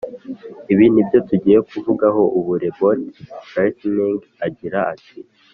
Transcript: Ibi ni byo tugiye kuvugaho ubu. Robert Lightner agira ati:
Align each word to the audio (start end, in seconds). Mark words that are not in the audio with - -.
Ibi 0.71 0.85
ni 0.93 1.01
byo 1.07 1.19
tugiye 1.27 1.59
kuvugaho 1.69 2.21
ubu. 2.37 2.51
Robert 2.61 3.09
Lightner 3.53 4.19
agira 4.47 4.79
ati: 4.93 5.17